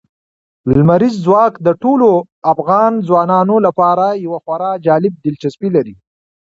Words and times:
لمریز 0.77 1.15
ځواک 1.25 1.53
د 1.65 1.67
ټولو 1.83 2.09
افغان 2.53 2.91
ځوانانو 3.07 3.55
لپاره 3.65 4.05
یوه 4.25 4.39
خورا 4.43 4.71
جالب 4.85 5.13
دلچسپي 5.25 5.69
لري. 5.75 5.95